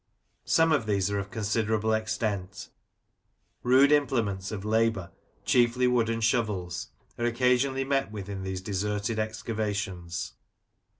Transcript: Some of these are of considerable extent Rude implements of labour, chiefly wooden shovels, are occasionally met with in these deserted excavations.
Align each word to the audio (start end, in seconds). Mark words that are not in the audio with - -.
Some 0.47 0.71
of 0.71 0.87
these 0.87 1.11
are 1.11 1.19
of 1.19 1.29
considerable 1.29 1.93
extent 1.93 2.69
Rude 3.61 3.91
implements 3.91 4.51
of 4.51 4.65
labour, 4.65 5.11
chiefly 5.45 5.85
wooden 5.85 6.21
shovels, 6.21 6.89
are 7.19 7.25
occasionally 7.25 7.83
met 7.83 8.11
with 8.11 8.27
in 8.27 8.41
these 8.41 8.61
deserted 8.61 9.19
excavations. 9.19 10.33